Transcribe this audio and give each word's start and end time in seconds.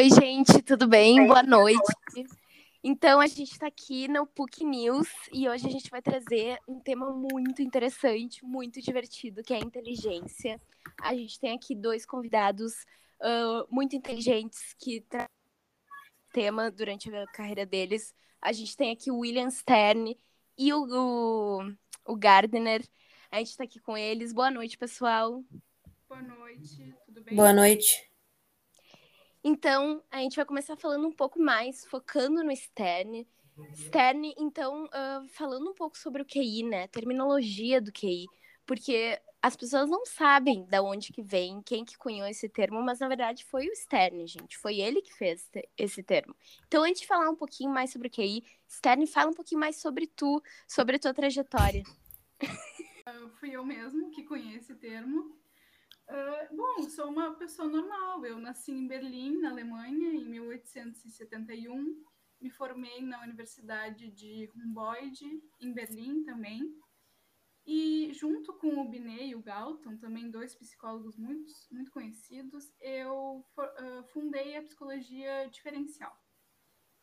Oi, 0.00 0.08
gente, 0.08 0.62
tudo 0.62 0.88
bem? 0.88 1.26
Boa 1.26 1.42
noite. 1.42 1.92
Então, 2.82 3.20
a 3.20 3.26
gente 3.26 3.52
está 3.52 3.66
aqui 3.66 4.08
no 4.08 4.26
PUC 4.26 4.64
News 4.64 5.06
e 5.30 5.46
hoje 5.46 5.66
a 5.66 5.70
gente 5.70 5.90
vai 5.90 6.00
trazer 6.00 6.58
um 6.66 6.80
tema 6.80 7.12
muito 7.12 7.60
interessante, 7.60 8.42
muito 8.42 8.80
divertido, 8.80 9.42
que 9.42 9.52
é 9.52 9.58
a 9.58 9.60
inteligência. 9.60 10.58
A 11.02 11.14
gente 11.14 11.38
tem 11.38 11.54
aqui 11.54 11.74
dois 11.74 12.06
convidados 12.06 12.72
uh, 13.20 13.66
muito 13.68 13.94
inteligentes 13.94 14.74
que 14.78 15.02
trazem 15.02 15.28
tema 16.32 16.70
durante 16.70 17.14
a 17.14 17.26
carreira 17.26 17.66
deles. 17.66 18.14
A 18.40 18.52
gente 18.52 18.74
tem 18.74 18.92
aqui 18.92 19.10
o 19.10 19.18
William 19.18 19.50
Stern 19.50 20.16
e 20.56 20.72
o, 20.72 20.82
o, 20.82 21.74
o 22.06 22.16
Gardner. 22.16 22.82
A 23.30 23.36
gente 23.36 23.50
está 23.50 23.64
aqui 23.64 23.78
com 23.78 23.98
eles. 23.98 24.32
Boa 24.32 24.50
noite, 24.50 24.78
pessoal. 24.78 25.44
Boa 26.08 26.22
noite, 26.22 26.94
tudo 27.04 27.22
bem? 27.22 27.36
Boa 27.36 27.52
noite. 27.52 28.09
Então, 29.42 30.02
a 30.10 30.18
gente 30.18 30.36
vai 30.36 30.44
começar 30.44 30.76
falando 30.76 31.06
um 31.06 31.12
pouco 31.12 31.40
mais, 31.40 31.84
focando 31.86 32.44
no 32.44 32.54
Stern. 32.54 33.26
Stern, 33.74 34.34
então, 34.38 34.84
uh, 34.84 35.28
falando 35.28 35.70
um 35.70 35.74
pouco 35.74 35.96
sobre 35.98 36.22
o 36.22 36.26
QI, 36.26 36.62
né? 36.62 36.86
Terminologia 36.88 37.80
do 37.80 37.92
QI. 37.92 38.26
Porque 38.66 39.20
as 39.42 39.56
pessoas 39.56 39.88
não 39.88 40.04
sabem 40.04 40.64
da 40.66 40.82
onde 40.82 41.12
que 41.12 41.22
vem, 41.22 41.62
quem 41.62 41.84
que 41.84 41.96
cunhou 41.96 42.26
esse 42.26 42.48
termo, 42.48 42.82
mas 42.82 42.98
na 42.98 43.08
verdade 43.08 43.44
foi 43.44 43.68
o 43.68 43.74
Stern, 43.74 44.26
gente. 44.26 44.58
Foi 44.58 44.78
ele 44.78 45.00
que 45.00 45.12
fez 45.14 45.50
esse 45.78 46.02
termo. 46.02 46.36
Então, 46.68 46.84
antes 46.84 47.00
de 47.00 47.06
falar 47.06 47.28
um 47.30 47.36
pouquinho 47.36 47.70
mais 47.70 47.90
sobre 47.90 48.08
o 48.08 48.10
QI, 48.10 48.44
Stern, 48.68 49.06
fala 49.06 49.30
um 49.30 49.34
pouquinho 49.34 49.60
mais 49.60 49.76
sobre 49.76 50.06
tu, 50.06 50.42
sobre 50.68 50.96
a 50.96 50.98
tua 50.98 51.14
trajetória. 51.14 51.82
Fui 53.40 53.50
eu 53.50 53.64
mesmo 53.64 54.10
que 54.10 54.22
conheci 54.22 54.58
esse 54.58 54.74
termo. 54.74 55.34
Uh, 56.10 56.56
bom, 56.56 56.90
sou 56.90 57.08
uma 57.08 57.36
pessoa 57.36 57.68
normal. 57.68 58.26
Eu 58.26 58.36
nasci 58.40 58.72
em 58.72 58.84
Berlim, 58.84 59.38
na 59.38 59.50
Alemanha, 59.50 60.12
em 60.12 60.24
1871. 60.24 62.04
Me 62.40 62.50
formei 62.50 63.00
na 63.00 63.22
Universidade 63.22 64.10
de 64.10 64.50
Humboldt, 64.56 65.24
em 65.60 65.72
Berlim 65.72 66.24
também. 66.24 66.76
E 67.64 68.12
junto 68.12 68.52
com 68.54 68.80
o 68.80 68.88
Binet 68.88 69.26
e 69.26 69.36
o 69.36 69.42
Galton, 69.42 69.98
também 69.98 70.28
dois 70.28 70.52
psicólogos 70.52 71.16
muito, 71.16 71.52
muito 71.70 71.92
conhecidos, 71.92 72.72
eu 72.80 73.46
uh, 73.56 74.02
fundei 74.08 74.56
a 74.56 74.62
psicologia 74.62 75.48
diferencial. 75.48 76.12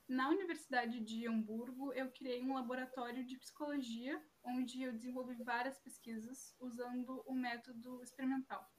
Na 0.05 0.28
Universidade 0.30 1.00
de 1.00 1.25
Hamburgo, 1.25 1.94
eu 1.94 2.11
criei 2.11 2.44
um 2.44 2.55
laboratório 2.55 3.25
de 3.25 3.38
psicologia, 3.38 4.22
onde 4.44 4.81
eu 4.81 4.91
desenvolvi 4.91 5.41
várias 5.44 5.80
pesquisas 5.80 6.53
usando 6.59 7.23
o 7.25 7.33
método 7.33 8.03
experimental. 8.03 8.69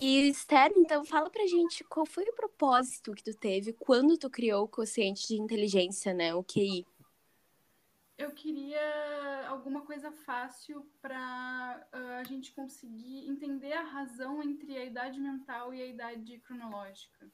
E 0.00 0.28
Esther, 0.28 0.72
então 0.76 1.04
fala 1.04 1.30
pra 1.30 1.46
gente 1.46 1.84
qual 1.84 2.04
foi 2.06 2.24
o 2.24 2.34
propósito 2.34 3.14
que 3.14 3.22
tu 3.22 3.36
teve 3.36 3.72
quando 3.72 4.18
tu 4.18 4.28
criou 4.28 4.64
o 4.64 4.68
quociente 4.68 5.28
de 5.28 5.40
inteligência, 5.40 6.12
né, 6.12 6.34
o 6.34 6.42
QI? 6.42 6.86
Eu 8.18 8.30
queria 8.32 9.46
alguma 9.48 9.82
coisa 9.82 10.10
fácil 10.10 10.86
para 11.00 11.86
uh, 11.92 12.20
a 12.20 12.24
gente 12.24 12.52
conseguir 12.52 13.28
entender 13.28 13.72
a 13.72 13.82
razão 13.82 14.42
entre 14.42 14.76
a 14.76 14.84
idade 14.84 15.20
mental 15.20 15.74
e 15.74 15.82
a 15.82 15.86
idade 15.86 16.38
cronológica. 16.38 17.30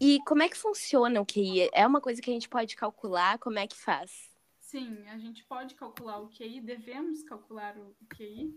E 0.00 0.18
como 0.26 0.42
é 0.42 0.48
que 0.48 0.56
funciona 0.56 1.20
o 1.20 1.26
QI? 1.26 1.68
É 1.72 1.86
uma 1.86 2.00
coisa 2.00 2.20
que 2.20 2.30
a 2.30 2.32
gente 2.32 2.48
pode 2.48 2.74
calcular? 2.74 3.38
Como 3.38 3.58
é 3.58 3.66
que 3.66 3.76
faz? 3.76 4.30
Sim, 4.58 5.06
a 5.08 5.18
gente 5.18 5.44
pode 5.44 5.74
calcular 5.74 6.18
o 6.18 6.28
QI, 6.28 6.60
devemos 6.60 7.22
calcular 7.22 7.76
o 7.78 7.94
QI 8.08 8.52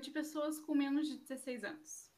de 0.00 0.10
pessoas 0.10 0.58
com 0.60 0.74
menos 0.74 1.08
de 1.08 1.18
16 1.18 1.64
anos. 1.64 2.12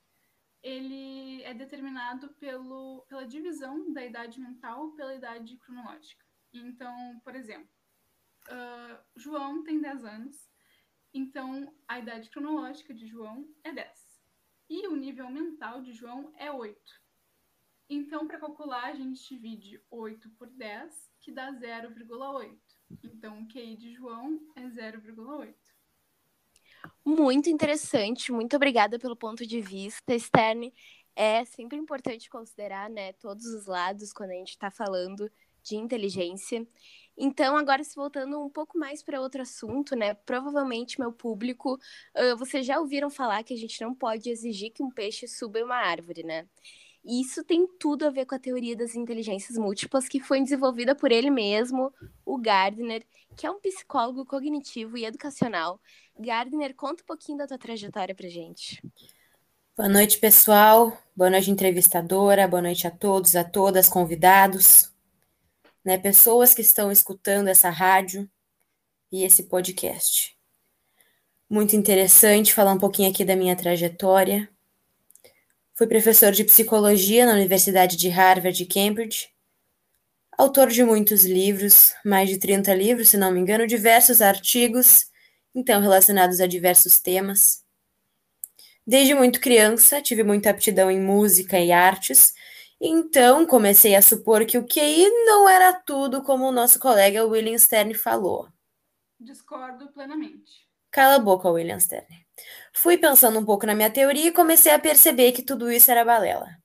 Ele 0.63 1.43
é 1.43 1.55
determinado 1.55 2.29
pelo, 2.35 3.05
pela 3.09 3.27
divisão 3.27 3.93
da 3.93 4.05
idade 4.05 4.41
mental 4.41 4.93
pela 4.93 5.15
idade 5.15 5.57
cronológica. 5.59 6.25
Então, 6.53 7.21
por 7.21 7.35
exemplo, 7.35 7.71
uh, 8.49 8.99
João 9.15 9.63
tem 9.63 9.81
10 9.81 10.05
anos, 10.05 10.51
então 11.13 11.75
a 11.87 11.99
idade 11.99 12.31
cronológica 12.31 12.93
de 12.95 13.07
João 13.07 13.49
é 13.63 13.73
10. 13.73 14.07
E 14.69 14.89
o 14.89 14.97
nível 14.97 15.31
mental 15.31 15.81
de 15.81 15.93
João 15.93 16.33
é 16.37 16.51
8. 16.51 16.79
Então, 17.89 18.27
para 18.27 18.41
calcular, 18.41 18.87
a 18.87 18.95
gente 18.95 19.29
divide 19.29 19.81
8 19.91 20.29
por 20.31 20.49
10, 20.49 21.13
que 21.21 21.31
dá 21.31 21.53
0,8. 21.53 22.59
Então, 23.05 23.41
o 23.41 23.47
QI 23.47 23.77
de 23.77 23.93
João 23.93 24.41
é 24.57 24.63
0,8. 24.63 25.55
Muito 27.07 27.49
interessante, 27.49 28.33
muito 28.33 28.57
obrigada 28.57 28.99
pelo 28.99 29.15
ponto 29.15 29.47
de 29.47 29.61
vista, 29.61 30.19
Stern. 30.19 30.75
É 31.15 31.45
sempre 31.45 31.79
importante 31.79 32.29
considerar 32.29 32.91
né, 32.91 33.13
todos 33.13 33.47
os 33.47 33.67
lados 33.67 34.13
quando 34.13 34.33
a 34.33 34.35
gente 34.35 34.51
está 34.51 34.73
falando 34.73 35.31
de 35.63 35.77
inteligência. 35.77 36.67
Então, 37.17 37.57
agora 37.57 37.85
se 37.85 37.95
voltando 37.95 38.43
um 38.45 38.51
pouco 38.51 38.77
mais 38.77 39.05
para 39.05 39.21
outro 39.21 39.41
assunto, 39.43 39.95
né? 39.95 40.15
Provavelmente 40.15 40.99
meu 40.99 41.13
público, 41.13 41.75
uh, 42.17 42.37
vocês 42.37 42.67
já 42.67 42.81
ouviram 42.81 43.09
falar 43.09 43.45
que 43.45 43.55
a 43.55 43.57
gente 43.57 43.81
não 43.81 43.95
pode 43.95 44.29
exigir 44.29 44.73
que 44.73 44.83
um 44.83 44.91
peixe 44.91 45.29
suba 45.29 45.63
uma 45.63 45.77
árvore, 45.77 46.25
né? 46.25 46.49
Isso 47.07 47.45
tem 47.45 47.69
tudo 47.79 48.05
a 48.05 48.11
ver 48.11 48.27
com 48.27 48.35
a 48.35 48.39
teoria 48.39 48.77
das 48.77 48.97
inteligências 48.97 49.57
múltiplas, 49.57 50.09
que 50.09 50.19
foi 50.19 50.43
desenvolvida 50.43 50.93
por 50.93 51.13
ele 51.13 51.31
mesmo, 51.31 51.93
o 52.25 52.37
Gardner, 52.37 53.07
que 53.37 53.47
é 53.47 53.51
um 53.51 53.61
psicólogo 53.61 54.27
cognitivo 54.27 54.99
e 54.99 55.05
educacional. 55.05 55.81
Gardner, 56.19 56.75
conta 56.75 57.05
um 57.05 57.07
pouquinho 57.07 57.39
da 57.39 57.47
tua 57.47 57.59
trajetória 57.59 58.13
pra 58.13 58.29
gente. 58.29 58.83
Boa 59.77 59.89
noite, 59.89 60.19
pessoal. 60.19 61.01
Boa 61.15 61.31
noite, 61.31 61.51
entrevistadora. 61.51 62.49
Boa 62.49 62.63
noite 62.63 62.89
a 62.89 62.91
todos, 62.91 63.37
a 63.37 63.45
todas, 63.45 63.89
convidados, 63.89 64.91
né, 65.85 65.97
pessoas 65.97 66.53
que 66.53 66.63
estão 66.63 66.91
escutando 66.91 67.47
essa 67.47 67.71
rádio 67.71 68.29
e 69.13 69.23
esse 69.23 69.45
podcast. 69.45 70.37
Muito 71.49 71.77
interessante 71.77 72.53
falar 72.53 72.73
um 72.73 72.79
pouquinho 72.79 73.11
aqui 73.11 73.25
da 73.25 73.37
minha 73.37 73.55
trajetória. 73.55 74.51
Fui 75.77 75.87
professor 75.87 76.33
de 76.33 76.43
psicologia 76.43 77.27
na 77.27 77.35
Universidade 77.35 77.99
de 77.99 78.09
Harvard 78.09 78.63
e 78.63 78.65
Cambridge. 78.65 79.29
Autor 80.39 80.69
de 80.69 80.83
muitos 80.83 81.27
livros, 81.27 81.93
mais 82.03 82.31
de 82.31 82.39
30 82.39 82.73
livros, 82.73 83.11
se 83.11 83.19
não 83.19 83.31
me 83.31 83.41
engano, 83.41 83.67
diversos 83.67 84.23
artigos, 84.23 85.05
então 85.55 85.83
relacionados 85.83 86.41
a 86.41 86.47
diversos 86.47 86.99
temas. 86.99 87.63
Desde 88.87 89.15
muito 89.15 89.39
criança, 89.39 90.01
tive 90.01 90.23
muita 90.23 90.49
aptidão 90.49 90.91
em 90.91 90.99
música 90.99 91.61
e 91.61 91.71
artes, 91.71 92.33
então 92.81 93.45
comecei 93.45 93.95
a 93.95 94.01
supor 94.01 94.47
que 94.47 94.57
o 94.57 94.67
QI 94.67 95.07
não 95.27 95.47
era 95.47 95.75
tudo 95.75 96.23
como 96.23 96.47
o 96.47 96.53
nosso 96.53 96.79
colega 96.79 97.27
William 97.27 97.59
Stern 97.59 97.93
falou. 97.93 98.49
Discordo 99.21 99.93
plenamente. 99.93 100.67
Cala 100.91 101.17
a 101.17 101.19
boca, 101.19 101.51
William 101.51 101.79
Stern. 101.79 102.26
Fui 102.77 102.99
pensando 102.99 103.39
um 103.39 103.45
pouco 103.45 103.65
na 103.65 103.75
minha 103.75 103.91
teoria 103.91 104.27
e 104.27 104.33
comecei 104.33 104.71
a 104.71 104.79
perceber 104.79 105.33
que 105.33 105.43
tudo 105.43 105.73
isso 105.73 105.91
era 105.91 106.05
balela. 106.05 106.59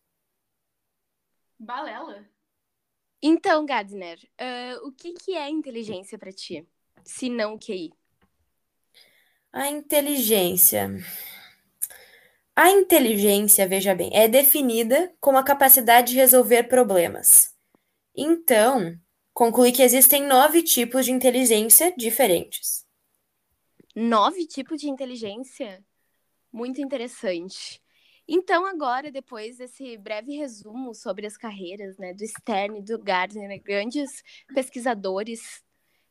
Balela? 1.58 2.30
Então, 3.22 3.66
Gardner, 3.66 4.20
uh, 4.20 4.88
o 4.88 4.92
que, 4.92 5.14
que 5.14 5.38
é 5.38 5.50
inteligência 5.50 6.20
para 6.20 6.34
ti? 6.34 6.68
Se 7.06 7.30
não 7.30 7.54
o 7.54 7.60
QI? 7.60 7.94
A 9.54 9.70
inteligência. 9.70 10.90
A 12.54 12.70
inteligência, 12.70 13.66
veja 13.66 13.96
bem, 13.96 14.12
é 14.14 14.28
definida 14.28 15.16
como 15.22 15.38
a 15.38 15.44
capacidade 15.44 16.12
de 16.12 16.18
resolver 16.18 16.64
problemas. 16.64 17.56
Então, 18.14 19.00
conclui 19.34 19.72
que 19.72 19.81
existem 19.81 20.28
nove 20.28 20.62
tipos 20.62 21.06
de 21.06 21.14
inteligência 21.14 21.94
diferentes. 21.96 22.86
Nove 23.96 24.46
tipos 24.46 24.81
de 24.81 24.90
inteligência? 24.90 25.81
Muito 26.51 26.81
interessante. 26.81 27.81
Então, 28.27 28.65
agora, 28.65 29.12
depois 29.12 29.57
desse 29.57 29.98
breve 29.98 30.36
resumo 30.36 30.94
sobre 30.94 31.25
as 31.25 31.36
carreiras 31.36 31.98
né, 31.98 32.13
do 32.13 32.25
Stern 32.25 32.80
e 32.80 32.81
do 32.81 32.98
Gardner, 32.98 33.62
grandes 33.62 34.24
pesquisadores, 34.53 35.62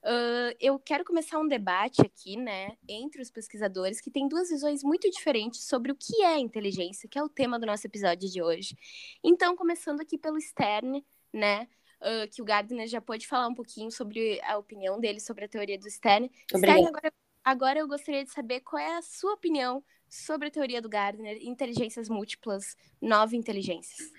uh, 0.04 0.54
eu 0.60 0.78
quero 0.78 1.04
começar 1.04 1.38
um 1.38 1.46
debate 1.46 2.02
aqui, 2.02 2.36
né, 2.36 2.76
entre 2.88 3.22
os 3.22 3.30
pesquisadores 3.30 4.00
que 4.00 4.10
têm 4.10 4.28
duas 4.28 4.50
visões 4.50 4.82
muito 4.82 5.08
diferentes 5.10 5.64
sobre 5.64 5.92
o 5.92 5.96
que 5.96 6.22
é 6.22 6.38
inteligência, 6.38 7.08
que 7.08 7.18
é 7.18 7.22
o 7.22 7.28
tema 7.28 7.58
do 7.58 7.66
nosso 7.66 7.86
episódio 7.86 8.30
de 8.30 8.42
hoje. 8.42 8.76
Então, 9.24 9.56
começando 9.56 10.00
aqui 10.00 10.18
pelo 10.18 10.40
Stern, 10.40 11.04
né, 11.32 11.68
uh, 12.00 12.28
que 12.30 12.42
o 12.42 12.44
Gardner 12.44 12.86
já 12.86 13.00
pode 13.00 13.26
falar 13.26 13.48
um 13.48 13.54
pouquinho 13.54 13.90
sobre 13.90 14.40
a 14.42 14.58
opinião 14.58 14.98
dele 14.98 15.20
sobre 15.20 15.44
a 15.44 15.48
teoria 15.48 15.78
do 15.78 15.88
Stern. 15.88 16.30
Stern, 16.54 16.86
agora, 16.86 17.12
agora 17.44 17.78
eu 17.78 17.88
gostaria 17.88 18.24
de 18.24 18.30
saber 18.30 18.60
qual 18.60 18.82
é 18.82 18.96
a 18.96 19.02
sua 19.02 19.34
opinião 19.34 19.82
sobre 20.10 20.48
a 20.48 20.50
teoria 20.50 20.82
do 20.82 20.88
Gardner, 20.88 21.38
inteligências 21.40 22.08
múltiplas, 22.08 22.76
nove 23.00 23.36
inteligências. 23.36 24.10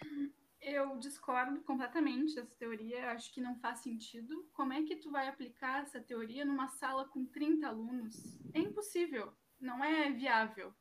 Eu 0.62 0.96
discordo 0.98 1.60
completamente 1.62 2.36
dessa 2.36 2.56
teoria, 2.58 3.12
acho 3.12 3.34
que 3.34 3.42
não 3.42 3.56
faz 3.60 3.80
sentido. 3.80 4.48
Como 4.54 4.72
é 4.72 4.84
que 4.84 4.96
tu 4.96 5.12
vai 5.12 5.28
aplicar 5.28 5.84
essa 5.84 6.00
teoria 6.00 6.46
numa 6.46 6.68
sala 6.70 7.06
com 7.06 7.26
30 7.26 7.68
alunos? 7.68 8.16
É 8.54 8.60
impossível, 8.60 9.34
não 9.60 9.84
é 9.84 10.12
viável. 10.12 10.74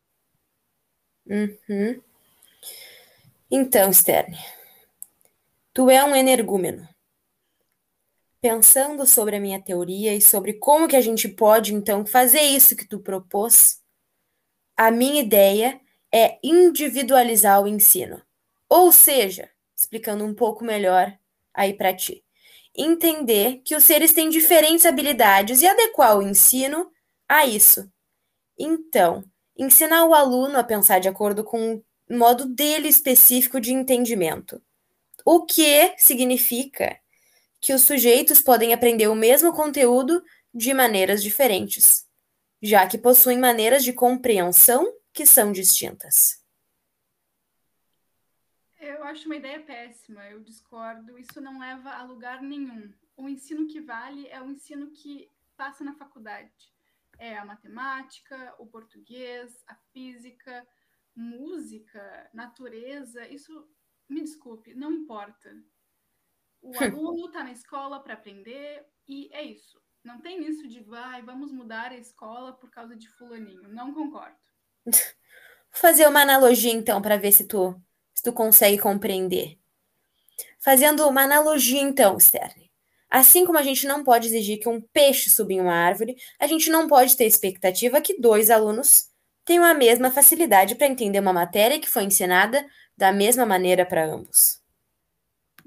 Uhum. 1.26 2.02
Então, 3.50 3.92
Sterne, 3.92 4.38
tu 5.72 5.90
é 5.90 6.04
um 6.04 6.14
energúmeno. 6.14 6.88
Pensando 8.40 9.06
sobre 9.06 9.36
a 9.36 9.40
minha 9.40 9.60
teoria 9.60 10.14
e 10.14 10.20
sobre 10.20 10.54
como 10.54 10.88
que 10.88 10.96
a 10.96 11.00
gente 11.00 11.28
pode, 11.28 11.74
então, 11.74 12.06
fazer 12.06 12.42
isso 12.42 12.76
que 12.76 12.86
tu 12.86 13.00
propôs, 13.00 13.82
a 14.80 14.90
minha 14.90 15.20
ideia 15.20 15.78
é 16.10 16.38
individualizar 16.42 17.62
o 17.62 17.68
ensino. 17.68 18.22
Ou 18.66 18.90
seja, 18.90 19.50
explicando 19.76 20.24
um 20.24 20.32
pouco 20.32 20.64
melhor 20.64 21.14
aí 21.52 21.74
para 21.74 21.94
ti, 21.94 22.24
entender 22.74 23.60
que 23.62 23.76
os 23.76 23.84
seres 23.84 24.14
têm 24.14 24.30
diferentes 24.30 24.86
habilidades 24.86 25.60
e 25.60 25.66
adequar 25.66 26.16
o 26.16 26.22
ensino 26.22 26.90
a 27.28 27.44
isso. 27.44 27.92
Então, 28.58 29.22
ensinar 29.54 30.06
o 30.06 30.14
aluno 30.14 30.56
a 30.56 30.64
pensar 30.64 30.98
de 30.98 31.08
acordo 31.08 31.44
com 31.44 31.74
o 32.08 32.16
modo 32.16 32.46
dele 32.46 32.88
específico 32.88 33.60
de 33.60 33.74
entendimento. 33.74 34.62
O 35.26 35.44
que 35.44 35.94
significa 35.98 36.98
que 37.60 37.74
os 37.74 37.82
sujeitos 37.82 38.40
podem 38.40 38.72
aprender 38.72 39.08
o 39.08 39.14
mesmo 39.14 39.52
conteúdo 39.52 40.24
de 40.54 40.72
maneiras 40.72 41.22
diferentes, 41.22 42.08
já 42.62 42.86
que 42.86 42.98
possuem 42.98 43.38
maneiras 43.38 43.82
de 43.82 43.92
compreensão 43.92 44.92
que 45.12 45.26
são 45.26 45.52
distintas. 45.52 46.40
Eu 48.78 49.04
acho 49.04 49.26
uma 49.26 49.36
ideia 49.36 49.60
péssima, 49.60 50.24
eu 50.28 50.40
discordo. 50.40 51.18
Isso 51.18 51.40
não 51.40 51.58
leva 51.58 51.90
a 51.90 52.02
lugar 52.02 52.42
nenhum. 52.42 52.92
O 53.16 53.28
ensino 53.28 53.66
que 53.66 53.80
vale 53.80 54.26
é 54.28 54.40
o 54.40 54.50
ensino 54.50 54.90
que 54.90 55.30
passa 55.56 55.84
na 55.84 55.94
faculdade. 55.94 56.72
É 57.18 57.36
a 57.36 57.44
matemática, 57.44 58.54
o 58.58 58.66
português, 58.66 59.62
a 59.66 59.74
física, 59.92 60.66
música, 61.14 62.30
natureza. 62.32 63.26
Isso, 63.28 63.68
me 64.08 64.22
desculpe, 64.22 64.74
não 64.74 64.90
importa. 64.92 65.54
O 66.62 66.72
aluno 66.82 67.26
está 67.26 67.44
na 67.44 67.52
escola 67.52 68.00
para 68.00 68.14
aprender 68.14 68.86
e 69.06 69.28
é 69.32 69.42
isso. 69.42 69.78
Não 70.04 70.20
tem 70.20 70.48
isso 70.48 70.66
de 70.66 70.80
vai, 70.80 71.22
vamos 71.22 71.52
mudar 71.52 71.92
a 71.92 71.96
escola 71.96 72.52
por 72.52 72.70
causa 72.70 72.96
de 72.96 73.08
fulaninho. 73.08 73.68
Não 73.68 73.92
concordo. 73.92 74.36
Vou 74.84 74.94
fazer 75.72 76.06
uma 76.08 76.22
analogia 76.22 76.72
então 76.72 77.02
para 77.02 77.16
ver 77.16 77.32
se 77.32 77.46
tu 77.46 77.80
se 78.20 78.24
tu 78.24 78.34
consegue 78.34 78.76
compreender. 78.76 79.58
Fazendo 80.62 81.08
uma 81.08 81.22
analogia, 81.22 81.80
então, 81.80 82.20
Sterne. 82.20 82.70
Assim 83.08 83.46
como 83.46 83.56
a 83.58 83.62
gente 83.62 83.86
não 83.86 84.04
pode 84.04 84.26
exigir 84.26 84.58
que 84.58 84.68
um 84.68 84.78
peixe 84.78 85.30
suba 85.30 85.54
em 85.54 85.60
uma 85.60 85.72
árvore, 85.72 86.16
a 86.38 86.46
gente 86.46 86.68
não 86.68 86.86
pode 86.86 87.16
ter 87.16 87.24
expectativa 87.24 88.00
que 88.00 88.20
dois 88.20 88.50
alunos 88.50 89.08
tenham 89.42 89.64
a 89.64 89.72
mesma 89.72 90.10
facilidade 90.10 90.74
para 90.74 90.86
entender 90.86 91.18
uma 91.18 91.32
matéria 91.32 91.80
que 91.80 91.88
foi 91.88 92.04
ensinada 92.04 92.64
da 92.94 93.10
mesma 93.10 93.46
maneira 93.46 93.86
para 93.86 94.04
ambos. 94.04 94.59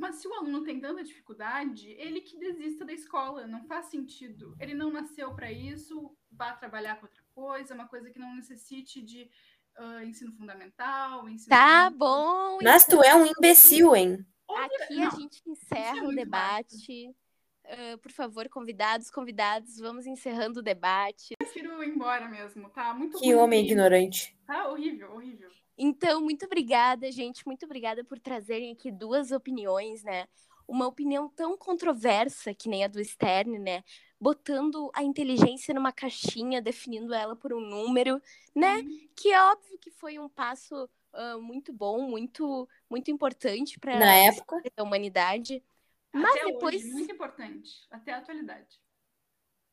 Mas 0.04 0.18
se 0.18 0.28
o 0.28 0.34
aluno 0.34 0.66
tem 0.66 0.82
tanta 0.82 1.02
dificuldade, 1.02 1.88
ele 1.92 2.20
que 2.20 2.38
desista 2.38 2.84
da 2.84 2.92
escola, 2.92 3.48
não 3.48 3.64
faz 3.64 3.86
sentido. 3.86 4.54
Ele 4.60 4.74
não 4.74 4.92
nasceu 4.92 5.34
para 5.34 5.50
isso, 5.50 6.14
vá 6.30 6.52
trabalhar 6.52 6.98
com 6.98 7.06
outra 7.06 7.24
coisa, 7.34 7.74
uma 7.74 7.88
coisa 7.88 8.10
que 8.12 8.20
não 8.20 8.36
necessite 8.36 9.02
de 9.02 9.32
uh, 9.80 10.04
ensino 10.04 10.34
fundamental, 10.34 11.30
ensino 11.30 11.56
Tá 11.56 11.90
bom. 11.90 12.58
Mas 12.62 12.84
então. 12.86 13.00
tu 13.00 13.06
é 13.06 13.16
um 13.16 13.26
imbecil, 13.26 13.96
hein? 13.96 14.26
Aqui 14.50 14.94
Não, 14.94 15.08
a 15.08 15.10
gente 15.12 15.36
isso 15.38 15.50
encerra 15.50 16.00
é 16.00 16.04
o 16.04 16.10
debate. 16.10 17.16
Ah, 17.64 17.98
por 18.02 18.12
favor, 18.12 18.50
convidados, 18.50 19.10
convidados, 19.10 19.78
vamos 19.80 20.06
encerrando 20.06 20.60
o 20.60 20.64
debate. 20.64 21.34
prefiro 21.38 21.82
ir 21.82 21.88
embora 21.88 22.28
mesmo, 22.28 22.70
tá? 22.72 22.94
Muito 22.94 23.18
Que 23.18 23.28
ruim. 23.32 23.42
homem 23.42 23.66
ignorante. 23.66 24.38
Tá 24.46 24.68
horrível, 24.68 25.14
horrível. 25.14 25.50
Então, 25.78 26.22
muito 26.22 26.46
obrigada, 26.46 27.12
gente. 27.12 27.46
Muito 27.46 27.66
obrigada 27.66 28.04
por 28.04 28.20
trazerem 28.20 28.74
aqui 28.74 28.92
duas 28.92 29.32
opiniões, 29.32 30.04
né? 30.04 30.28
Uma 30.68 30.88
opinião 30.88 31.28
tão 31.30 31.58
controversa 31.58 32.54
que 32.54 32.70
nem 32.70 32.84
a 32.84 32.88
do 32.88 33.04
Stern, 33.04 33.60
né? 33.60 33.84
Botando 34.20 34.90
a 34.94 35.04
inteligência 35.04 35.74
numa 35.74 35.92
caixinha, 35.92 36.62
definindo 36.62 37.14
ela 37.14 37.36
por 37.36 37.54
um 37.54 37.60
número, 37.60 38.22
né? 38.56 38.78
Uhum. 38.78 39.10
Que 39.16 39.32
é 39.32 39.44
óbvio 39.44 39.78
que 39.80 39.92
foi 39.92 40.20
um 40.20 40.30
passo 40.30 40.90
ah, 41.14 41.38
muito 41.38 41.72
bom, 41.72 42.02
muito, 42.10 42.68
muito 42.90 43.12
importante 43.12 43.80
para 43.80 44.00
Na 44.00 44.16
época, 44.16 44.62
a 44.76 44.84
humanidade. 44.84 45.64
Mas 46.12 46.36
Até 46.36 46.46
depois, 46.46 46.76
hoje, 46.76 46.92
muito 46.92 47.12
importante, 47.12 47.88
até 47.92 48.14
a 48.14 48.18
atualidade. 48.18 48.80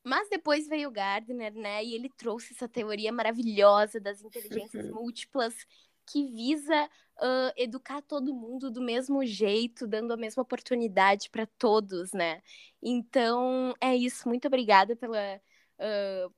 mas 0.05 0.29
depois 0.29 0.67
veio 0.67 0.89
o 0.89 0.93
Gardner, 0.93 1.55
né? 1.55 1.85
E 1.85 1.95
ele 1.95 2.09
trouxe 2.11 2.53
essa 2.55 2.69
teoria 2.69 3.13
maravilhosa 3.13 4.01
das 4.01 4.23
inteligências 4.23 4.89
múltiplas 4.91 5.55
que 6.11 6.25
visa 6.27 6.91
ah, 7.19 7.53
educar 7.57 8.03
todo 8.03 8.35
mundo 8.35 8.71
do 8.71 8.81
mesmo 8.81 9.25
jeito, 9.25 9.87
dando 9.87 10.13
a 10.13 10.17
mesma 10.17 10.43
oportunidade 10.43 11.31
para 11.31 11.47
todos, 11.47 12.13
né? 12.13 12.43
Então 12.83 13.75
é 13.81 13.95
isso. 13.97 14.29
Muito 14.29 14.47
obrigada 14.49 14.97
pela 14.97 15.41
ah, 15.79 16.29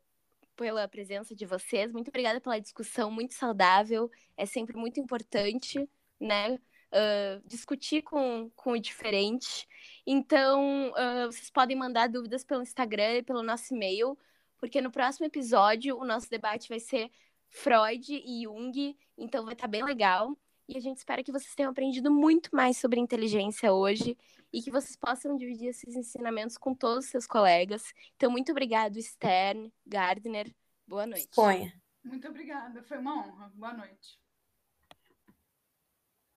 pela 0.57 0.89
presença 0.89 1.35
de 1.35 1.47
vocês. 1.47 1.93
Muito 1.93 2.09
obrigada 2.09 2.41
pela 2.41 2.59
discussão 2.61 3.11
muito 3.11 3.35
saudável. 3.35 4.11
É 4.37 4.47
sempre 4.47 4.77
muito 4.77 5.01
importante, 5.01 5.89
né? 6.21 6.59
ah, 6.93 7.41
discutir 7.47 8.03
com, 8.03 8.51
com 8.55 8.73
o 8.73 8.79
diferente. 8.79 9.67
Então, 10.07 10.93
ah, 10.97 11.27
vocês 11.27 11.51
podem 11.51 11.77
mandar 11.77 12.09
dúvidas 12.09 12.45
pelo 12.45 12.63
Instagram 12.63 13.19
e 13.19 13.23
pelo 13.23 13.43
nosso 13.43 13.75
e-mail, 13.75 14.17
porque 14.59 14.81
no 14.81 14.91
próximo 14.91 15.27
episódio 15.27 15.97
o 15.99 16.05
nosso 16.05 16.29
debate 16.31 16.69
vai 16.69 16.79
ser 16.81 17.11
Freud 17.53 18.13
e 18.13 18.45
Jung, 18.45 18.97
então 19.17 19.45
vai 19.45 19.53
estar 19.53 19.69
bem 19.69 19.85
legal. 19.85 20.37
E 20.67 20.77
a 20.77 20.81
gente 20.81 20.97
espera 20.97 21.23
que 21.23 21.31
vocês 21.31 21.55
tenham 21.55 21.71
aprendido 21.71 22.11
muito 22.11 22.49
mais 22.53 22.79
sobre 22.79 22.99
inteligência 22.99 23.73
hoje 23.73 24.17
e 24.51 24.63
que 24.63 24.71
vocês 24.71 24.97
possam 24.97 25.37
dividir 25.37 25.69
esses 25.69 25.95
ensinamentos 25.95 26.57
com 26.57 26.75
todos 26.75 27.05
os 27.05 27.11
seus 27.11 27.27
colegas. 27.27 27.93
Então, 28.17 28.31
muito 28.31 28.53
obrigado, 28.53 29.01
Stern, 29.01 29.71
Gardner. 29.87 30.53
Boa 30.87 31.07
noite. 31.07 31.29
ponha. 31.35 31.73
Muito 32.03 32.27
obrigada, 32.27 32.83
foi 32.83 32.99
uma 32.99 33.19
honra. 33.19 33.53
Boa 33.55 33.75
noite. 33.75 34.22